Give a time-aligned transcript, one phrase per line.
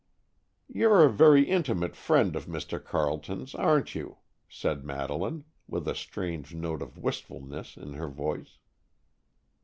[0.67, 2.83] "You're a very intimate friend of Mr.
[2.83, 4.17] Carleton's, aren't you?"
[4.49, 8.57] said Madeleine, with a strange note of wistfulness in her voice.